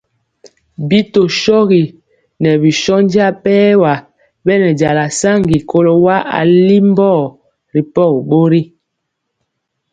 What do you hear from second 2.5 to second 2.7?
bi